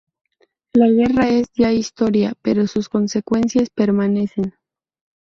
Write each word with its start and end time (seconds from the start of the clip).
La 0.73 0.87
guerra 0.89 1.29
es 1.29 1.45
ya 1.53 1.71
historia, 1.71 2.33
pero 2.41 2.65
sus 2.65 2.89
consecuencias 2.89 3.69
permanecen. 3.69 4.55